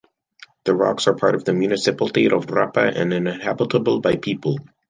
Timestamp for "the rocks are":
0.63-1.13